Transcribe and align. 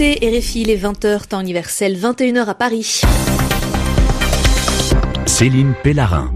écoutez 0.00 0.38
RFI, 0.38 0.62
les 0.62 0.78
20h, 0.78 1.26
temps 1.26 1.40
universel, 1.40 1.96
21h 1.98 2.46
à 2.46 2.54
Paris. 2.54 3.00
Céline 5.26 5.74
Pellarin. 5.82 6.32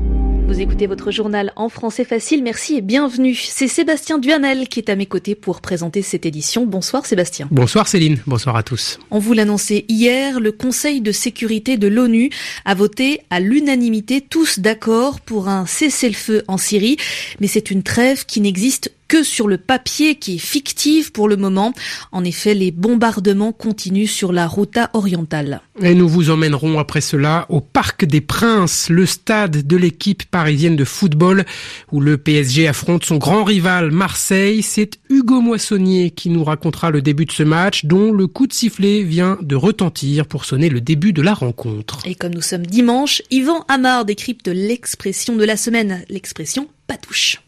Vous 0.48 0.60
écoutez 0.60 0.88
votre 0.88 1.12
journal 1.12 1.52
en 1.54 1.68
français 1.68 2.04
facile, 2.04 2.42
merci 2.42 2.74
et 2.74 2.80
bienvenue. 2.80 3.36
C'est 3.36 3.68
Sébastien 3.68 4.18
Duanel 4.18 4.68
qui 4.68 4.80
est 4.80 4.90
à 4.90 4.96
mes 4.96 5.06
côtés 5.06 5.36
pour 5.36 5.60
présenter 5.60 6.02
cette 6.02 6.26
édition. 6.26 6.66
Bonsoir 6.66 7.06
Sébastien. 7.06 7.46
Bonsoir 7.52 7.86
Céline, 7.86 8.18
bonsoir 8.26 8.56
à 8.56 8.64
tous. 8.64 8.98
On 9.12 9.20
vous 9.20 9.32
l'annonçait 9.32 9.84
hier, 9.88 10.40
le 10.40 10.50
Conseil 10.50 11.00
de 11.00 11.12
sécurité 11.12 11.76
de 11.76 11.86
l'ONU 11.86 12.30
a 12.64 12.74
voté 12.74 13.20
à 13.30 13.38
l'unanimité, 13.38 14.20
tous 14.20 14.58
d'accord 14.58 15.20
pour 15.20 15.48
un 15.48 15.66
cessez-le-feu 15.66 16.42
en 16.48 16.58
Syrie, 16.58 16.96
mais 17.40 17.46
c'est 17.46 17.70
une 17.70 17.84
trêve 17.84 18.26
qui 18.26 18.40
n'existe 18.40 18.90
que 19.12 19.22
sur 19.22 19.46
le 19.46 19.58
papier 19.58 20.14
qui 20.14 20.36
est 20.36 20.38
fictif 20.38 21.12
pour 21.12 21.28
le 21.28 21.36
moment. 21.36 21.74
En 22.12 22.24
effet, 22.24 22.54
les 22.54 22.70
bombardements 22.70 23.52
continuent 23.52 24.06
sur 24.06 24.32
la 24.32 24.46
Routa 24.46 24.88
orientale. 24.94 25.60
Et 25.82 25.94
nous 25.94 26.08
vous 26.08 26.30
emmènerons 26.30 26.78
après 26.78 27.02
cela 27.02 27.44
au 27.50 27.60
Parc 27.60 28.06
des 28.06 28.22
Princes, 28.22 28.88
le 28.88 29.04
stade 29.04 29.66
de 29.66 29.76
l'équipe 29.76 30.22
parisienne 30.30 30.76
de 30.76 30.84
football 30.86 31.44
où 31.90 32.00
le 32.00 32.16
PSG 32.16 32.66
affronte 32.66 33.04
son 33.04 33.18
grand 33.18 33.44
rival 33.44 33.90
Marseille. 33.90 34.62
C'est 34.62 34.98
Hugo 35.10 35.42
Moissonnier 35.42 36.10
qui 36.10 36.30
nous 36.30 36.42
racontera 36.42 36.90
le 36.90 37.02
début 37.02 37.26
de 37.26 37.32
ce 37.32 37.42
match 37.42 37.84
dont 37.84 38.12
le 38.12 38.26
coup 38.26 38.46
de 38.46 38.54
sifflet 38.54 39.02
vient 39.02 39.36
de 39.42 39.56
retentir 39.56 40.24
pour 40.24 40.46
sonner 40.46 40.70
le 40.70 40.80
début 40.80 41.12
de 41.12 41.20
la 41.20 41.34
rencontre. 41.34 41.98
Et 42.06 42.14
comme 42.14 42.32
nous 42.32 42.40
sommes 42.40 42.64
dimanche, 42.64 43.20
Yvan 43.30 43.66
Amar 43.68 44.06
décrypte 44.06 44.48
l'expression 44.48 45.36
de 45.36 45.44
la 45.44 45.58
semaine, 45.58 46.02
l'expression 46.08 46.66
patouche. 46.86 47.41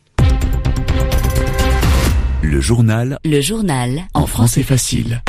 Le 2.46 2.60
journal. 2.60 3.18
Le 3.24 3.40
journal. 3.40 4.02
En 4.12 4.26
français 4.26 4.62
facile. 4.62 5.22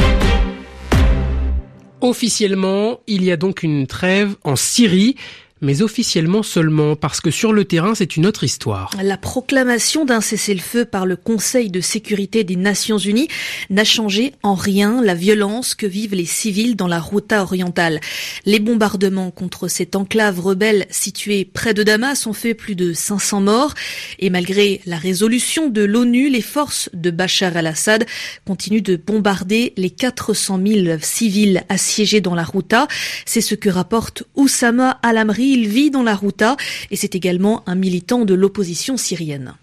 Officiellement, 2.01 2.99
il 3.07 3.23
y 3.23 3.31
a 3.31 3.37
donc 3.37 3.63
une 3.63 3.87
trêve 3.87 4.35
en 4.43 4.57
Syrie 4.57 5.15
mais 5.65 5.81
officiellement 5.81 6.43
seulement, 6.43 6.95
parce 6.95 7.19
que 7.19 7.31
sur 7.31 7.51
le 7.51 7.65
terrain, 7.65 7.95
c'est 7.95 8.15
une 8.15 8.25
autre 8.25 8.43
histoire. 8.43 8.91
La 9.03 9.17
proclamation 9.17 10.05
d'un 10.05 10.21
cessez-le-feu 10.21 10.85
par 10.85 11.05
le 11.05 11.15
Conseil 11.15 11.69
de 11.69 11.81
sécurité 11.81 12.43
des 12.43 12.55
Nations 12.55 12.99
Unies 12.99 13.27
n'a 13.69 13.83
changé 13.83 14.33
en 14.43 14.53
rien 14.53 15.01
la 15.01 15.15
violence 15.15 15.75
que 15.75 15.87
vivent 15.87 16.15
les 16.15 16.25
civils 16.25 16.75
dans 16.75 16.87
la 16.87 16.99
Routa 16.99 17.41
orientale. 17.41 17.99
Les 18.45 18.59
bombardements 18.59 19.31
contre 19.31 19.67
cette 19.67 19.95
enclave 19.95 20.39
rebelle 20.39 20.85
située 20.89 21.45
près 21.45 21.73
de 21.73 21.83
Damas 21.83 22.27
ont 22.27 22.33
fait 22.33 22.53
plus 22.53 22.75
de 22.75 22.93
500 22.93 23.41
morts, 23.41 23.73
et 24.19 24.29
malgré 24.29 24.81
la 24.85 24.97
résolution 24.97 25.69
de 25.69 25.81
l'ONU, 25.81 26.29
les 26.29 26.41
forces 26.41 26.89
de 26.93 27.09
Bachar 27.09 27.57
al-Assad 27.57 28.05
continuent 28.45 28.83
de 28.83 28.95
bombarder 28.95 29.73
les 29.77 29.89
400 29.89 30.59
000 30.65 30.97
civils 31.01 31.63
assiégés 31.69 32.21
dans 32.21 32.35
la 32.35 32.43
Routa. 32.43 32.87
C'est 33.25 33.41
ce 33.41 33.55
que 33.55 33.69
rapporte 33.69 34.23
Oussama 34.35 34.99
Al-Amri, 35.01 35.54
il 35.55 35.67
vit 35.67 35.89
dans 35.89 36.03
la 36.03 36.15
Routa 36.15 36.57
et 36.91 36.95
c'est 36.95 37.15
également 37.15 37.63
un 37.65 37.75
militant 37.75 38.25
de 38.25 38.33
l'opposition 38.33 38.97
syrienne. 38.97 39.55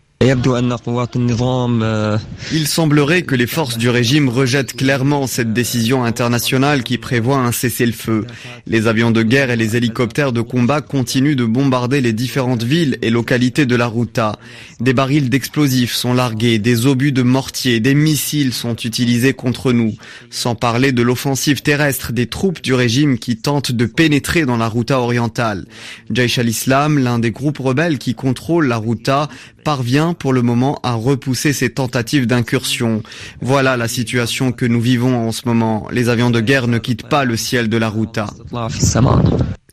Il 2.52 2.68
semblerait 2.68 3.22
que 3.22 3.34
les 3.34 3.48
forces 3.48 3.76
du 3.76 3.88
régime 3.88 4.28
rejettent 4.28 4.76
clairement 4.76 5.26
cette 5.26 5.52
décision 5.52 6.04
internationale 6.04 6.84
qui 6.84 6.96
prévoit 6.96 7.38
un 7.38 7.50
cessez-le-feu. 7.50 8.24
Les 8.68 8.86
avions 8.86 9.10
de 9.10 9.24
guerre 9.24 9.50
et 9.50 9.56
les 9.56 9.76
hélicoptères 9.76 10.32
de 10.32 10.40
combat 10.40 10.80
continuent 10.80 11.34
de 11.34 11.44
bombarder 11.44 12.00
les 12.00 12.12
différentes 12.12 12.62
villes 12.62 12.98
et 13.02 13.10
localités 13.10 13.66
de 13.66 13.74
la 13.74 13.88
Routa. 13.88 14.38
Des 14.78 14.92
barils 14.92 15.28
d'explosifs 15.28 15.92
sont 15.92 16.14
largués, 16.14 16.60
des 16.60 16.86
obus 16.86 17.10
de 17.10 17.22
mortier, 17.22 17.80
des 17.80 17.94
missiles 17.94 18.52
sont 18.52 18.76
utilisés 18.76 19.34
contre 19.34 19.72
nous, 19.72 19.96
sans 20.30 20.54
parler 20.54 20.92
de 20.92 21.02
l'offensive 21.02 21.62
terrestre 21.62 22.12
des 22.12 22.28
troupes 22.28 22.62
du 22.62 22.74
régime 22.74 23.18
qui 23.18 23.38
tentent 23.38 23.72
de 23.72 23.86
pénétrer 23.86 24.46
dans 24.46 24.56
la 24.56 24.68
Routa 24.68 25.00
orientale. 25.00 25.66
Jaish 26.12 26.38
al-Islam, 26.38 27.00
l'un 27.00 27.18
des 27.18 27.32
groupes 27.32 27.58
rebelles 27.58 27.98
qui 27.98 28.14
contrôlent 28.14 28.68
la 28.68 28.76
Routa, 28.76 29.28
parvient 29.64 30.11
pour 30.14 30.32
le 30.32 30.42
moment 30.42 30.78
à 30.82 30.94
repousser 30.94 31.52
ces 31.52 31.70
tentatives 31.70 32.26
d'incursion. 32.26 33.02
Voilà 33.40 33.76
la 33.76 33.88
situation 33.88 34.52
que 34.52 34.66
nous 34.66 34.80
vivons 34.80 35.28
en 35.28 35.32
ce 35.32 35.42
moment. 35.46 35.86
Les 35.90 36.08
avions 36.08 36.30
de 36.30 36.40
guerre 36.40 36.68
ne 36.68 36.78
quittent 36.78 37.08
pas 37.08 37.24
le 37.24 37.36
ciel 37.36 37.68
de 37.68 37.76
la 37.76 37.88
Routa. 37.88 38.26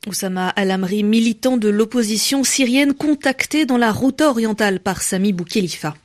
Oussama 0.10 0.50
Al-Amri, 0.50 1.04
militant 1.04 1.58
de 1.58 1.70
l'opposition 1.70 2.44
syrienne 2.44 2.94
contacté 2.94 3.66
dans 3.66 3.78
la 3.78 3.92
route 3.92 4.22
orientale 4.22 4.80
par 4.80 5.04
Sami 5.04 5.34
Boukhelifa. 5.34 5.96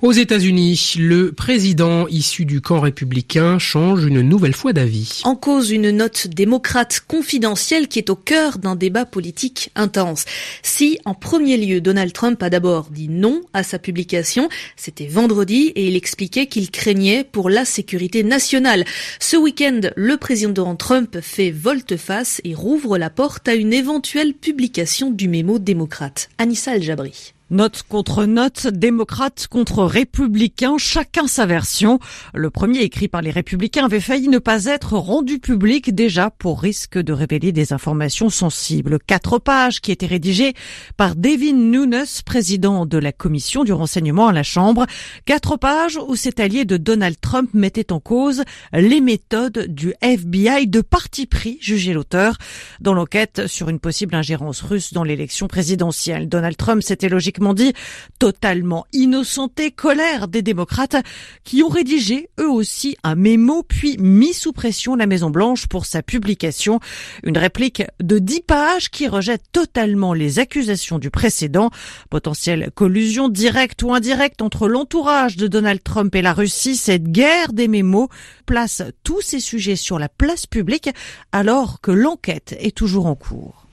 Aux 0.00 0.12
États-Unis, 0.12 0.94
le 0.98 1.32
président 1.32 2.06
issu 2.06 2.44
du 2.44 2.60
camp 2.60 2.78
républicain 2.78 3.58
change 3.58 4.04
une 4.04 4.20
nouvelle 4.22 4.54
fois 4.54 4.72
d'avis. 4.72 5.22
En 5.24 5.34
cause, 5.34 5.72
une 5.72 5.90
note 5.90 6.28
démocrate 6.28 7.00
confidentielle 7.08 7.88
qui 7.88 7.98
est 7.98 8.10
au 8.10 8.14
cœur 8.14 8.58
d'un 8.58 8.76
débat 8.76 9.04
politique 9.04 9.70
intense. 9.74 10.24
Si, 10.62 11.00
en 11.04 11.14
premier 11.14 11.56
lieu, 11.56 11.80
Donald 11.80 12.12
Trump 12.12 12.40
a 12.44 12.50
d'abord 12.50 12.90
dit 12.92 13.08
non 13.08 13.40
à 13.52 13.64
sa 13.64 13.80
publication, 13.80 14.48
c'était 14.76 15.08
vendredi 15.08 15.72
et 15.74 15.88
il 15.88 15.96
expliquait 15.96 16.46
qu'il 16.46 16.70
craignait 16.70 17.24
pour 17.24 17.50
la 17.50 17.64
sécurité 17.64 18.22
nationale. 18.22 18.84
Ce 19.18 19.36
week-end, 19.36 19.80
le 19.96 20.16
président 20.16 20.76
Trump 20.76 21.18
fait 21.20 21.50
volte-face 21.50 22.40
et 22.44 22.54
rouvre 22.54 22.98
la 22.98 23.10
porte 23.10 23.47
à 23.48 23.54
une 23.54 23.72
éventuelle 23.72 24.34
publication 24.34 25.10
du 25.10 25.28
mémo 25.28 25.58
démocrate. 25.58 26.28
Anissa 26.38 26.72
Al-Jabri. 26.72 27.34
Note 27.50 27.82
contre 27.88 28.26
note, 28.26 28.66
démocrate 28.66 29.46
contre 29.46 29.82
républicain, 29.82 30.76
chacun 30.76 31.26
sa 31.26 31.46
version. 31.46 31.98
Le 32.34 32.50
premier 32.50 32.80
écrit 32.80 33.08
par 33.08 33.22
les 33.22 33.30
républicains 33.30 33.86
avait 33.86 34.00
failli 34.00 34.28
ne 34.28 34.38
pas 34.38 34.66
être 34.66 34.98
rendu 34.98 35.38
public 35.38 35.94
déjà 35.94 36.28
pour 36.28 36.60
risque 36.60 36.98
de 36.98 37.14
révéler 37.14 37.52
des 37.52 37.72
informations 37.72 38.28
sensibles. 38.28 38.98
Quatre 38.98 39.38
pages 39.38 39.80
qui 39.80 39.92
étaient 39.92 40.04
rédigées 40.04 40.52
par 40.98 41.16
Devin 41.16 41.54
Nunes, 41.54 42.04
président 42.26 42.84
de 42.84 42.98
la 42.98 43.12
commission 43.12 43.64
du 43.64 43.72
renseignement 43.72 44.28
à 44.28 44.32
la 44.32 44.42
Chambre. 44.42 44.84
Quatre 45.24 45.56
pages 45.56 45.98
où 46.06 46.16
cet 46.16 46.40
allié 46.40 46.66
de 46.66 46.76
Donald 46.76 47.16
Trump 47.18 47.48
mettait 47.54 47.94
en 47.94 48.00
cause 48.00 48.42
les 48.74 49.00
méthodes 49.00 49.68
du 49.68 49.94
FBI 50.02 50.66
de 50.66 50.82
parti 50.82 51.24
pris, 51.24 51.56
jugeait 51.62 51.94
l'auteur, 51.94 52.36
dans 52.82 52.92
l'enquête 52.92 53.46
sur 53.46 53.70
une 53.70 53.80
possible 53.80 54.14
ingérence 54.14 54.60
russe 54.60 54.92
dans 54.92 55.02
l'élection 55.02 55.48
présidentielle. 55.48 56.28
Donald 56.28 56.58
Trump 56.58 56.82
s'était 56.82 57.08
logiquement 57.08 57.37
dit 57.54 57.72
totalement 58.18 58.86
innocenté, 58.92 59.70
colère 59.70 60.28
des 60.28 60.42
démocrates 60.42 60.96
qui 61.44 61.62
ont 61.62 61.68
rédigé 61.68 62.28
eux 62.40 62.50
aussi 62.50 62.96
un 63.04 63.14
mémo 63.14 63.62
puis 63.62 63.96
mis 63.98 64.32
sous 64.32 64.52
pression 64.52 64.96
la 64.96 65.06
Maison 65.06 65.30
Blanche 65.30 65.66
pour 65.66 65.86
sa 65.86 66.02
publication. 66.02 66.80
Une 67.22 67.38
réplique 67.38 67.82
de 68.00 68.18
dix 68.18 68.40
pages 68.40 68.90
qui 68.90 69.08
rejette 69.08 69.42
totalement 69.52 70.14
les 70.14 70.38
accusations 70.38 70.98
du 70.98 71.10
précédent. 71.10 71.70
Potentielle 72.10 72.70
collusion 72.74 73.28
directe 73.28 73.82
ou 73.82 73.94
indirecte 73.94 74.42
entre 74.42 74.68
l'entourage 74.68 75.36
de 75.36 75.46
Donald 75.46 75.82
Trump 75.82 76.14
et 76.14 76.22
la 76.22 76.32
Russie, 76.32 76.76
cette 76.76 77.10
guerre 77.10 77.52
des 77.52 77.68
mémos 77.68 78.08
place 78.46 78.82
tous 79.04 79.20
ces 79.20 79.40
sujets 79.40 79.76
sur 79.76 79.98
la 79.98 80.08
place 80.08 80.46
publique 80.46 80.90
alors 81.32 81.80
que 81.80 81.90
l'enquête 81.90 82.56
est 82.58 82.76
toujours 82.76 83.06
en 83.06 83.14
cours. 83.14 83.67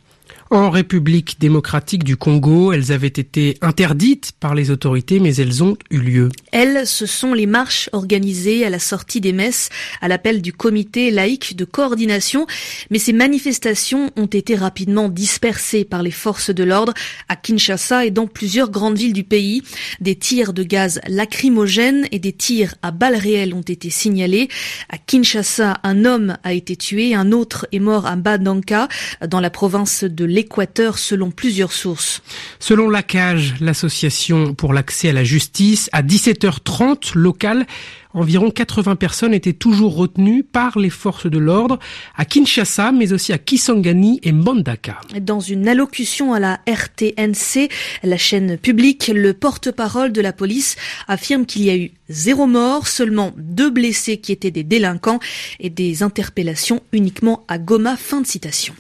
En 0.52 0.70
République 0.70 1.40
démocratique 1.40 2.04
du 2.04 2.18
Congo, 2.18 2.72
elles 2.72 2.92
avaient 2.92 3.08
été 3.08 3.58
interdites 3.62 4.32
par 4.40 4.54
les 4.54 4.70
autorités, 4.70 5.20
mais 5.20 5.36
elles 5.38 5.64
ont 5.64 5.76
eu 5.90 5.98
lieu. 5.98 6.30
Elles, 6.52 6.86
ce 6.86 7.08
sont 7.08 7.34
les 7.34 7.48
marches 7.48 7.90
organisées 7.94 8.64
à 8.64 8.70
la 8.70 8.78
sortie 8.78 9.22
des 9.22 9.34
messes 9.34 9.70
à 10.02 10.08
l'appel 10.08 10.44
du 10.44 10.54
comité 10.54 11.10
laïque 11.10 11.56
de 11.56 11.66
coordination, 11.66 12.46
mais 12.92 13.00
ces 13.00 13.12
manifestations 13.12 14.12
ont 14.18 14.28
été 14.28 14.56
rapidement 14.56 15.10
dispersées 15.10 15.84
par 15.84 16.04
les 16.04 16.12
forces 16.12 16.52
de 16.52 16.64
l'ordre 16.64 16.94
à 17.28 17.36
Kinshasa 17.36 18.06
et 18.06 18.12
dans 18.12 18.28
plusieurs 18.28 18.70
grandes 18.70 19.00
villes 19.00 19.14
du 19.14 19.24
pays. 19.24 19.64
Des 20.00 20.16
tirs 20.16 20.54
de 20.54 20.62
gaz 20.62 21.02
lacrymogènes 21.08 22.08
et 22.12 22.20
des 22.20 22.34
tirs 22.34 22.76
à 22.84 22.92
balles 22.92 23.16
réelles 23.16 23.56
ont 23.56 23.62
été 23.62 23.90
signalés. 23.90 24.48
À 24.90 25.00
Kinshasa, 25.00 25.80
un 25.82 26.06
homme 26.06 26.38
a 26.44 26.54
été 26.54 26.76
tué, 26.76 27.16
un 27.16 27.32
autre 27.32 27.68
est 27.72 27.80
mort 27.80 28.06
à 28.06 28.16
Badanka, 28.16 28.88
dans 29.28 29.40
la 29.40 29.50
province 29.50 30.04
de 30.04 30.35
l'Équateur 30.36 31.00
selon 31.00 31.32
plusieurs 31.32 31.72
sources. 31.72 32.22
Selon 32.60 32.90
la 32.90 33.04
CAGE, 33.04 33.56
l'association 33.62 34.54
pour 34.54 34.74
l'accès 34.74 35.10
à 35.10 35.14
la 35.14 35.24
justice, 35.24 35.90
à 35.94 36.04
17h30 36.04 37.18
local, 37.18 37.66
environ 38.14 38.52
80 38.52 38.98
personnes 38.98 39.34
étaient 39.34 39.54
toujours 39.54 39.96
retenues 39.96 40.44
par 40.44 40.78
les 40.78 40.90
forces 40.90 41.28
de 41.28 41.38
l'ordre 41.38 41.80
à 42.18 42.26
Kinshasa, 42.26 42.92
mais 42.92 43.14
aussi 43.14 43.32
à 43.32 43.38
Kisangani 43.38 44.20
et 44.24 44.34
Mbandaka. 44.34 45.00
Dans 45.22 45.40
une 45.40 45.70
allocution 45.70 46.34
à 46.34 46.40
la 46.40 46.60
RTNC, 46.68 47.70
la 48.04 48.18
chaîne 48.18 48.58
publique, 48.58 49.10
le 49.14 49.34
porte-parole 49.34 50.12
de 50.12 50.22
la 50.22 50.34
police 50.34 50.76
affirme 51.08 51.46
qu'il 51.46 51.64
y 51.64 51.70
a 51.70 51.78
eu 51.78 51.92
zéro 52.10 52.46
mort, 52.46 52.88
seulement 52.88 53.32
deux 53.38 53.70
blessés 53.70 54.18
qui 54.18 54.34
étaient 54.34 54.52
des 54.52 54.64
délinquants 54.64 55.20
et 55.62 55.70
des 55.70 56.04
interpellations 56.04 56.84
uniquement 56.92 57.46
à 57.48 57.58
Goma. 57.58 57.96
Fin 57.96 58.20
de 58.20 58.28
citation. 58.28 58.76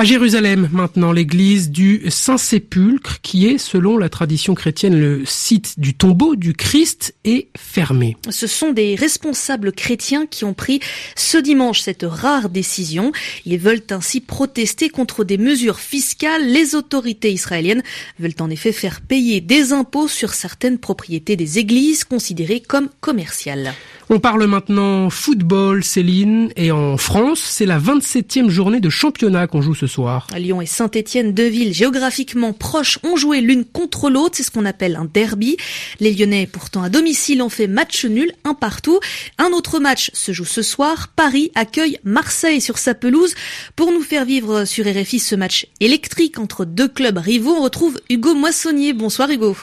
À 0.00 0.04
Jérusalem, 0.04 0.70
maintenant, 0.72 1.12
l'église 1.12 1.68
du 1.68 2.04
Saint-Sépulcre, 2.08 3.20
qui 3.20 3.46
est, 3.46 3.58
selon 3.58 3.98
la 3.98 4.08
tradition 4.08 4.54
chrétienne, 4.54 4.98
le 4.98 5.26
site 5.26 5.78
du 5.78 5.92
tombeau 5.92 6.36
du 6.36 6.54
Christ, 6.54 7.14
est 7.24 7.48
fermée. 7.54 8.16
Ce 8.30 8.46
sont 8.46 8.72
des 8.72 8.94
responsables 8.94 9.72
chrétiens 9.72 10.24
qui 10.24 10.46
ont 10.46 10.54
pris 10.54 10.80
ce 11.16 11.36
dimanche 11.36 11.82
cette 11.82 12.06
rare 12.08 12.48
décision. 12.48 13.12
Ils 13.44 13.58
veulent 13.58 13.82
ainsi 13.90 14.22
protester 14.22 14.88
contre 14.88 15.22
des 15.22 15.36
mesures 15.36 15.80
fiscales. 15.80 16.50
Les 16.50 16.74
autorités 16.74 17.30
israéliennes 17.30 17.82
veulent 18.18 18.32
en 18.40 18.48
effet 18.48 18.72
faire 18.72 19.02
payer 19.02 19.42
des 19.42 19.74
impôts 19.74 20.08
sur 20.08 20.32
certaines 20.32 20.78
propriétés 20.78 21.36
des 21.36 21.58
églises 21.58 22.04
considérées 22.04 22.60
comme 22.60 22.88
commerciales. 23.02 23.74
On 24.12 24.18
parle 24.18 24.44
maintenant 24.46 25.08
football, 25.08 25.84
Céline, 25.84 26.50
et 26.56 26.72
en 26.72 26.96
France, 26.96 27.38
c'est 27.38 27.64
la 27.64 27.78
27e 27.78 28.48
journée 28.48 28.80
de 28.80 28.90
championnat 28.90 29.46
qu'on 29.46 29.62
joue 29.62 29.76
ce 29.76 29.86
soir. 29.86 30.26
Lyon 30.36 30.60
et 30.60 30.66
Saint-Étienne, 30.66 31.32
deux 31.32 31.46
villes 31.46 31.72
géographiquement 31.72 32.52
proches, 32.52 32.98
ont 33.04 33.14
joué 33.14 33.40
l'une 33.40 33.64
contre 33.64 34.10
l'autre, 34.10 34.36
c'est 34.36 34.42
ce 34.42 34.50
qu'on 34.50 34.64
appelle 34.64 34.96
un 34.96 35.04
derby. 35.04 35.58
Les 36.00 36.12
Lyonnais, 36.12 36.48
pourtant 36.52 36.82
à 36.82 36.88
domicile, 36.88 37.40
ont 37.40 37.48
fait 37.48 37.68
match 37.68 38.04
nul, 38.04 38.32
un 38.42 38.54
partout. 38.54 38.98
Un 39.38 39.52
autre 39.52 39.78
match 39.78 40.10
se 40.12 40.32
joue 40.32 40.44
ce 40.44 40.62
soir. 40.62 41.12
Paris 41.14 41.52
accueille 41.54 42.00
Marseille 42.02 42.60
sur 42.60 42.78
sa 42.78 42.94
pelouse. 42.94 43.36
Pour 43.76 43.92
nous 43.92 44.02
faire 44.02 44.24
vivre 44.24 44.64
sur 44.64 44.86
RFI 44.86 45.20
ce 45.20 45.36
match 45.36 45.68
électrique 45.78 46.40
entre 46.40 46.64
deux 46.64 46.88
clubs 46.88 47.18
rivaux, 47.18 47.54
on 47.56 47.62
retrouve 47.62 48.00
Hugo 48.10 48.34
Moissonnier. 48.34 48.92
Bonsoir 48.92 49.30
Hugo. 49.30 49.54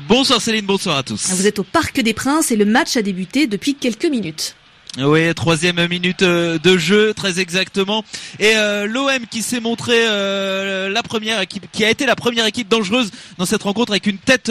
Bonsoir 0.00 0.40
Céline, 0.40 0.66
bonsoir 0.66 0.96
à 0.96 1.02
tous. 1.04 1.30
Vous 1.30 1.46
êtes 1.46 1.60
au 1.60 1.62
Parc 1.62 2.00
des 2.00 2.14
Princes 2.14 2.50
et 2.50 2.56
le 2.56 2.64
match 2.64 2.96
a 2.96 3.02
débuté 3.02 3.46
depuis 3.46 3.76
quelques 3.76 4.06
minutes. 4.06 4.56
Oui, 4.98 5.32
troisième 5.34 5.86
minute 5.88 6.22
euh, 6.22 6.58
de 6.58 6.76
jeu, 6.76 7.14
très 7.14 7.38
exactement. 7.38 8.04
Et 8.40 8.52
euh, 8.56 8.86
l'OM 8.86 9.26
qui 9.30 9.42
s'est 9.42 9.60
montré 9.60 9.92
euh, 9.94 10.88
la 10.88 11.02
première 11.04 11.40
équipe, 11.40 11.66
qui 11.72 11.84
a 11.84 11.90
été 11.90 12.06
la 12.06 12.16
première 12.16 12.46
équipe 12.46 12.68
dangereuse 12.68 13.12
dans 13.38 13.46
cette 13.46 13.62
rencontre 13.62 13.92
avec 13.92 14.06
une 14.06 14.18
tête 14.18 14.50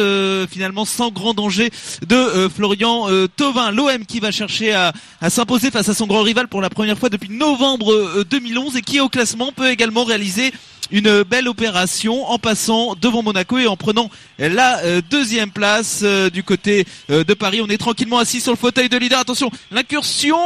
finalement 0.49 0.85
sans 0.85 1.11
grand 1.11 1.33
danger 1.33 1.71
de 2.07 2.49
Florian 2.53 3.07
Tovin. 3.35 3.71
L'OM 3.71 4.05
qui 4.05 4.19
va 4.19 4.31
chercher 4.31 4.73
à, 4.73 4.93
à 5.21 5.29
s'imposer 5.29 5.71
face 5.71 5.89
à 5.89 5.93
son 5.93 6.07
grand 6.07 6.23
rival 6.23 6.47
pour 6.47 6.61
la 6.61 6.69
première 6.69 6.97
fois 6.97 7.09
depuis 7.09 7.29
novembre 7.29 8.23
2011 8.29 8.77
et 8.77 8.81
qui 8.81 8.99
au 8.99 9.09
classement 9.09 9.51
peut 9.51 9.69
également 9.69 10.03
réaliser 10.03 10.53
une 10.91 11.23
belle 11.23 11.47
opération 11.47 12.29
en 12.29 12.39
passant 12.39 12.95
devant 12.99 13.23
Monaco 13.23 13.57
et 13.57 13.67
en 13.67 13.77
prenant 13.77 14.09
la 14.39 14.79
euh, 14.83 15.01
deuxième 15.09 15.51
place 15.51 16.01
euh, 16.03 16.29
du 16.29 16.43
côté 16.43 16.85
euh, 17.09 17.23
de 17.23 17.33
Paris. 17.33 17.61
On 17.61 17.67
est 17.67 17.77
tranquillement 17.77 18.17
assis 18.17 18.41
sur 18.41 18.51
le 18.51 18.57
fauteuil 18.57 18.89
de 18.89 18.97
leader. 18.97 19.19
Attention, 19.19 19.51
l'incursion 19.71 20.37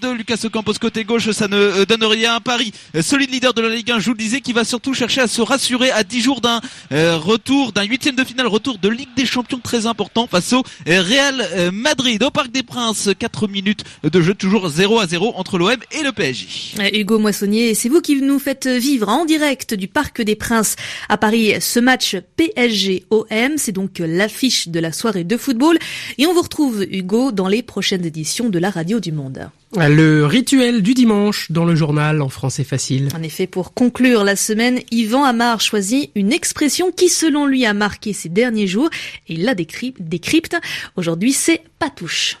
de 0.00 0.10
Lucas 0.10 0.36
Ocampos 0.44 0.74
côté 0.74 1.04
gauche, 1.04 1.30
ça 1.30 1.48
ne 1.48 1.84
donne 1.84 2.04
rien 2.04 2.34
à 2.34 2.40
Paris. 2.40 2.72
Solide 3.00 3.30
leader 3.30 3.54
de 3.54 3.62
la 3.62 3.68
Ligue 3.68 3.90
1, 3.90 3.98
je 3.98 4.06
vous 4.06 4.12
le 4.12 4.18
disais, 4.18 4.40
qui 4.40 4.52
va 4.52 4.64
surtout 4.64 4.94
chercher 4.94 5.22
à 5.22 5.26
se 5.26 5.40
rassurer 5.42 5.90
à 5.90 6.04
10 6.04 6.20
jours 6.20 6.40
d'un 6.40 6.60
retour, 6.90 7.72
d'un 7.72 7.84
huitième 7.84 8.14
de 8.14 8.24
finale, 8.24 8.46
retour 8.46 8.78
de 8.78 8.88
Ligue 8.88 9.14
des 9.16 9.26
Champions 9.26 9.60
très 9.62 9.86
important 9.86 10.26
face 10.26 10.52
au 10.52 10.62
Real 10.86 11.70
Madrid. 11.72 12.22
Au 12.22 12.30
Parc 12.30 12.50
des 12.50 12.62
Princes, 12.62 13.10
4 13.18 13.48
minutes 13.48 13.84
de 14.04 14.20
jeu, 14.20 14.34
toujours 14.34 14.68
0 14.68 15.00
à 15.00 15.06
0 15.06 15.32
entre 15.36 15.58
l'OM 15.58 15.76
et 15.92 16.02
le 16.02 16.12
PSG. 16.12 16.82
Hugo 16.92 17.18
Moissonnier, 17.18 17.74
c'est 17.74 17.88
vous 17.88 18.00
qui 18.00 18.20
nous 18.20 18.38
faites 18.38 18.66
vivre 18.66 19.08
en 19.08 19.24
direct 19.24 19.71
du 19.74 19.88
Parc 19.88 20.22
des 20.22 20.36
Princes 20.36 20.76
à 21.08 21.16
Paris 21.16 21.54
ce 21.60 21.80
match 21.80 22.16
PSG-OM. 22.36 23.56
C'est 23.56 23.72
donc 23.72 23.98
l'affiche 23.98 24.68
de 24.68 24.80
la 24.80 24.92
soirée 24.92 25.24
de 25.24 25.36
football. 25.36 25.78
Et 26.18 26.26
on 26.26 26.34
vous 26.34 26.42
retrouve, 26.42 26.82
Hugo, 26.90 27.32
dans 27.32 27.48
les 27.48 27.62
prochaines 27.62 28.04
éditions 28.04 28.48
de 28.48 28.58
la 28.58 28.70
Radio 28.70 29.00
du 29.00 29.12
Monde. 29.12 29.48
Le 29.74 30.26
rituel 30.26 30.82
du 30.82 30.92
dimanche 30.92 31.50
dans 31.50 31.64
le 31.64 31.74
journal 31.74 32.20
en 32.20 32.28
français 32.28 32.64
facile. 32.64 33.08
En 33.16 33.22
effet, 33.22 33.46
pour 33.46 33.72
conclure 33.72 34.22
la 34.22 34.36
semaine, 34.36 34.80
Yvan 34.90 35.24
Amar 35.24 35.60
choisit 35.60 36.10
une 36.14 36.32
expression 36.32 36.92
qui, 36.92 37.08
selon 37.08 37.46
lui, 37.46 37.64
a 37.64 37.72
marqué 37.72 38.12
ces 38.12 38.28
derniers 38.28 38.66
jours 38.66 38.90
et 39.28 39.34
il 39.34 39.44
la 39.44 39.54
décrypte. 39.54 40.56
Aujourd'hui, 40.96 41.32
c'est 41.32 41.62
patouche. 41.78 42.36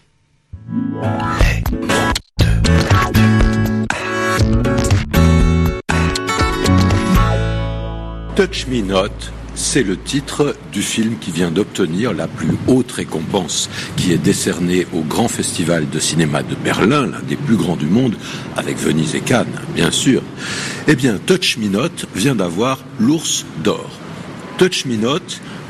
Touch 8.34 8.66
Me 8.66 8.80
Not, 8.80 9.10
c'est 9.54 9.82
le 9.82 9.98
titre 9.98 10.56
du 10.72 10.80
film 10.80 11.18
qui 11.20 11.30
vient 11.30 11.50
d'obtenir 11.50 12.14
la 12.14 12.26
plus 12.26 12.56
haute 12.66 12.90
récompense, 12.90 13.68
qui 13.98 14.10
est 14.10 14.18
décernée 14.18 14.86
au 14.94 15.02
Grand 15.02 15.28
Festival 15.28 15.90
de 15.90 15.98
cinéma 15.98 16.42
de 16.42 16.54
Berlin, 16.54 17.06
l'un 17.08 17.20
des 17.28 17.36
plus 17.36 17.56
grands 17.56 17.76
du 17.76 17.84
monde, 17.84 18.14
avec 18.56 18.78
Venise 18.78 19.14
et 19.14 19.20
Cannes, 19.20 19.60
bien 19.74 19.90
sûr. 19.90 20.22
Eh 20.88 20.94
bien, 20.94 21.18
Touch 21.18 21.58
Me 21.58 21.68
Not 21.68 22.06
vient 22.14 22.34
d'avoir 22.34 22.78
l'ours 22.98 23.44
d'or. 23.62 23.90
Touch 24.62 24.86
Me 24.86 24.94
Not, 24.94 25.18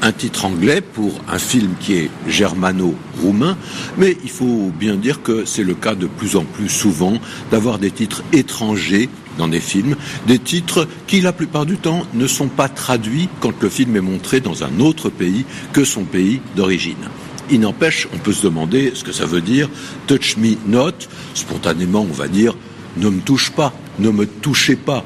un 0.03 0.13
titre 0.13 0.45
anglais 0.45 0.83
pour 0.83 1.19
un 1.27 1.39
film 1.39 1.77
qui 1.81 1.95
est 1.95 2.11
germano-roumain, 2.29 3.57
mais 3.97 4.19
il 4.23 4.29
faut 4.29 4.71
bien 4.79 4.97
dire 4.97 5.23
que 5.23 5.47
c'est 5.47 5.65
le 5.65 5.73
cas 5.73 5.95
de 5.95 6.07
plus 6.07 6.37
en 6.37 6.45
plus 6.45 6.69
souvent 6.69 7.15
d'avoir 7.51 7.79
des 7.79 7.91
titres 7.91 8.23
étrangers 8.35 9.09
dans 9.39 9.49
des 9.49 9.61
films, 9.61 9.97
des 10.27 10.39
titres 10.39 10.87
qui 11.07 11.23
la 11.23 11.33
plupart 11.33 11.65
du 11.65 11.79
temps 11.79 12.03
ne 12.13 12.27
sont 12.27 12.49
pas 12.49 12.69
traduits 12.69 13.31
quand 13.41 13.63
le 13.63 13.71
film 13.71 13.97
est 13.97 14.03
montré 14.03 14.41
dans 14.41 14.63
un 14.63 14.79
autre 14.79 15.09
pays 15.09 15.47
que 15.73 15.85
son 15.85 16.05
pays 16.05 16.43
d'origine. 16.55 17.09
Il 17.51 17.61
n'empêche, 17.61 18.09
on 18.13 18.19
peut 18.19 18.35
se 18.35 18.43
demander 18.43 18.93
ce 18.95 19.05
que 19.05 19.13
ça 19.13 19.25
veut 19.25 19.41
dire 19.41 19.71
touch 20.07 20.37
me 20.37 20.57
not. 20.67 20.93
Spontanément, 21.33 22.03
on 22.03 22.13
va 22.13 22.29
dire 22.29 22.55
ne 22.99 23.09
me 23.09 23.23
touche 23.23 23.53
pas, 23.53 23.73
ne 23.99 24.11
me 24.11 24.27
touchez 24.27 24.77
pas. 24.77 25.03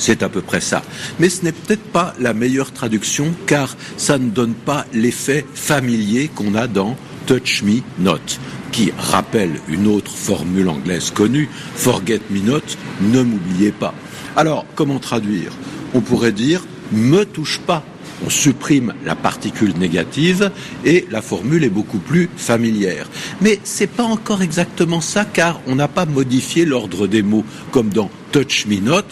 C'est 0.00 0.22
à 0.22 0.30
peu 0.30 0.40
près 0.40 0.62
ça. 0.62 0.82
Mais 1.18 1.28
ce 1.28 1.44
n'est 1.44 1.52
peut-être 1.52 1.84
pas 1.92 2.14
la 2.18 2.32
meilleure 2.32 2.72
traduction 2.72 3.34
car 3.46 3.76
ça 3.98 4.16
ne 4.16 4.30
donne 4.30 4.54
pas 4.54 4.86
l'effet 4.94 5.44
familier 5.54 6.28
qu'on 6.34 6.54
a 6.54 6.66
dans 6.66 6.96
Touch 7.26 7.62
Me 7.62 7.82
Not 7.98 8.18
qui 8.72 8.92
rappelle 8.96 9.60
une 9.68 9.86
autre 9.86 10.12
formule 10.12 10.70
anglaise 10.70 11.10
connue, 11.10 11.50
Forget 11.74 12.20
me 12.30 12.40
not, 12.40 12.60
ne 13.02 13.22
m'oubliez 13.22 13.72
pas. 13.72 13.92
Alors, 14.36 14.64
comment 14.74 14.98
traduire? 14.98 15.52
On 15.92 16.00
pourrait 16.00 16.32
dire 16.32 16.64
me 16.92 17.24
touche 17.24 17.58
pas. 17.58 17.84
On 18.24 18.30
supprime 18.30 18.94
la 19.04 19.16
particule 19.16 19.74
négative 19.78 20.50
et 20.84 21.06
la 21.10 21.20
formule 21.20 21.64
est 21.64 21.70
beaucoup 21.70 21.98
plus 21.98 22.30
familière. 22.36 23.08
Mais 23.40 23.58
c'est 23.64 23.86
pas 23.86 24.04
encore 24.04 24.42
exactement 24.42 25.00
ça 25.00 25.24
car 25.24 25.60
on 25.66 25.74
n'a 25.74 25.88
pas 25.88 26.06
modifié 26.06 26.64
l'ordre 26.64 27.06
des 27.06 27.22
mots 27.22 27.44
comme 27.70 27.90
dans 27.90 28.10
touch 28.32 28.66
me 28.66 28.80
not 28.80 29.02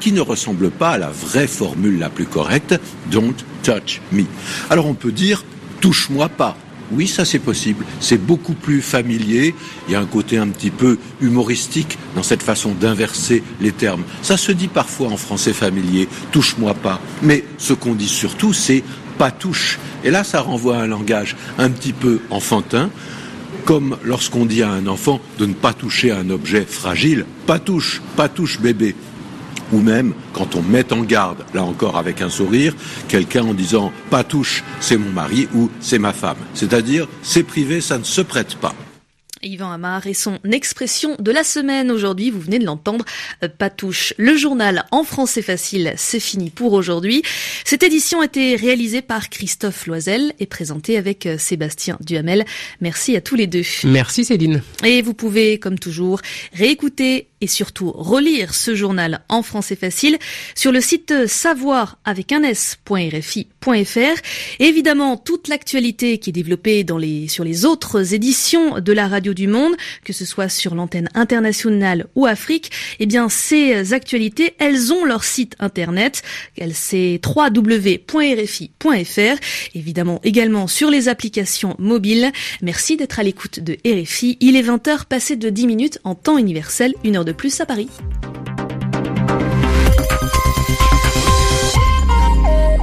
qui 0.00 0.12
ne 0.12 0.20
ressemble 0.20 0.70
pas 0.70 0.90
à 0.90 0.98
la 0.98 1.10
vraie 1.10 1.46
formule 1.46 1.98
la 1.98 2.08
plus 2.08 2.26
correcte, 2.26 2.78
don't 3.10 3.34
touch 3.62 4.00
me. 4.12 4.24
Alors 4.70 4.86
on 4.86 4.94
peut 4.94 5.12
dire 5.12 5.44
touche-moi 5.80 6.28
pas 6.28 6.56
oui, 6.92 7.06
ça 7.06 7.24
c'est 7.24 7.38
possible. 7.38 7.84
C'est 8.00 8.18
beaucoup 8.18 8.54
plus 8.54 8.82
familier. 8.82 9.54
Il 9.86 9.92
y 9.92 9.94
a 9.94 10.00
un 10.00 10.06
côté 10.06 10.38
un 10.38 10.48
petit 10.48 10.70
peu 10.70 10.98
humoristique 11.20 11.98
dans 12.16 12.22
cette 12.22 12.42
façon 12.42 12.72
d'inverser 12.72 13.42
les 13.60 13.72
termes. 13.72 14.02
Ça 14.22 14.36
se 14.36 14.50
dit 14.52 14.68
parfois 14.68 15.08
en 15.08 15.16
français 15.16 15.52
familier, 15.52 16.08
touche-moi 16.32 16.74
pas. 16.74 17.00
Mais 17.22 17.44
ce 17.58 17.74
qu'on 17.74 17.94
dit 17.94 18.08
surtout, 18.08 18.52
c'est 18.52 18.82
pas 19.18 19.30
touche. 19.30 19.78
Et 20.02 20.10
là, 20.10 20.24
ça 20.24 20.40
renvoie 20.40 20.78
à 20.78 20.82
un 20.82 20.86
langage 20.86 21.36
un 21.58 21.70
petit 21.70 21.92
peu 21.92 22.20
enfantin, 22.30 22.90
comme 23.70 23.96
lorsqu'on 24.02 24.46
dit 24.46 24.64
à 24.64 24.70
un 24.72 24.88
enfant 24.88 25.20
de 25.38 25.46
ne 25.46 25.54
pas 25.54 25.72
toucher 25.72 26.10
à 26.10 26.18
un 26.18 26.30
objet 26.30 26.62
fragile. 26.62 27.24
Pas 27.46 27.60
touche, 27.60 28.02
pas 28.16 28.28
touche 28.28 28.58
bébé 28.58 28.96
ou 29.72 29.78
même 29.78 30.12
quand 30.32 30.56
on 30.56 30.62
met 30.62 30.92
en 30.92 31.02
garde, 31.02 31.44
là 31.54 31.62
encore 31.62 31.96
avec 31.96 32.20
un 32.20 32.30
sourire, 32.30 32.74
quelqu'un 33.06 33.44
en 33.44 33.54
disant 33.54 33.92
pas 34.10 34.24
touche, 34.24 34.64
c'est 34.80 34.96
mon 34.96 35.10
mari 35.10 35.46
ou 35.54 35.70
c'est 35.78 36.00
ma 36.00 36.12
femme. 36.12 36.38
C'est-à-dire, 36.52 37.06
c'est 37.22 37.44
privé, 37.44 37.80
ça 37.80 37.96
ne 37.96 38.02
se 38.02 38.22
prête 38.22 38.56
pas. 38.56 38.74
Yvan 39.42 39.70
Amar 39.70 40.06
et 40.06 40.14
son 40.14 40.38
expression 40.50 41.16
de 41.18 41.30
la 41.30 41.44
semaine 41.44 41.90
aujourd'hui, 41.90 42.30
vous 42.30 42.40
venez 42.40 42.58
de 42.58 42.64
l'entendre, 42.64 43.04
euh, 43.42 43.48
Patouche. 43.48 44.12
Le 44.18 44.36
journal 44.36 44.84
en 44.90 45.02
français 45.02 45.42
facile, 45.42 45.94
c'est 45.96 46.20
fini 46.20 46.50
pour 46.50 46.72
aujourd'hui. 46.74 47.22
Cette 47.64 47.82
édition 47.82 48.20
a 48.20 48.26
été 48.26 48.54
réalisée 48.56 49.02
par 49.02 49.30
Christophe 49.30 49.86
Loisel 49.86 50.34
et 50.38 50.46
présentée 50.46 50.98
avec 50.98 51.26
euh, 51.26 51.38
Sébastien 51.38 51.96
Duhamel. 52.00 52.44
Merci 52.80 53.16
à 53.16 53.20
tous 53.20 53.34
les 53.34 53.46
deux. 53.46 53.64
Merci 53.84 54.24
Céline. 54.24 54.62
Et 54.84 55.00
vous 55.00 55.14
pouvez, 55.14 55.58
comme 55.58 55.78
toujours, 55.78 56.20
réécouter 56.52 57.29
et 57.40 57.46
surtout 57.46 57.90
relire 57.90 58.54
ce 58.54 58.74
journal 58.74 59.22
en 59.28 59.42
français 59.42 59.76
facile 59.76 60.18
sur 60.54 60.72
le 60.72 60.80
site 60.80 61.26
savoir 61.26 61.98
avec 62.04 62.32
un 62.32 62.42
s.rfi.fr. 62.42 64.22
Évidemment, 64.58 65.16
toute 65.16 65.48
l'actualité 65.48 66.18
qui 66.18 66.30
est 66.30 66.32
développée 66.32 66.84
dans 66.84 66.98
les, 66.98 67.28
sur 67.28 67.44
les 67.44 67.64
autres 67.64 68.14
éditions 68.14 68.80
de 68.80 68.92
la 68.92 69.08
radio 69.08 69.34
du 69.34 69.46
monde, 69.46 69.74
que 70.04 70.12
ce 70.12 70.24
soit 70.24 70.48
sur 70.48 70.74
l'antenne 70.74 71.08
internationale 71.14 72.06
ou 72.14 72.26
Afrique, 72.26 72.70
eh 72.98 73.06
bien, 73.06 73.28
ces 73.28 73.92
actualités, 73.92 74.54
elles 74.58 74.92
ont 74.92 75.04
leur 75.04 75.24
site 75.24 75.54
internet. 75.58 76.22
C'est 76.72 77.20
www.rfi.fr. 77.24 78.10
Évidemment, 79.74 80.20
également 80.24 80.66
sur 80.66 80.90
les 80.90 81.08
applications 81.08 81.74
mobiles. 81.78 82.32
Merci 82.62 82.96
d'être 82.96 83.18
à 83.18 83.22
l'écoute 83.22 83.60
de 83.60 83.76
RFI. 83.86 84.36
Il 84.40 84.56
est 84.56 84.62
20h 84.62 85.06
passé 85.06 85.36
de 85.36 85.48
10 85.48 85.66
minutes 85.66 85.98
en 86.04 86.14
temps 86.14 86.38
universel, 86.38 86.94
une 87.04 87.16
heure 87.16 87.24
plus 87.32 87.60
à 87.60 87.66
Paris. 87.66 87.90